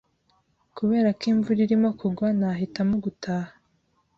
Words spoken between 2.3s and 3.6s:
nahitamo gutaha.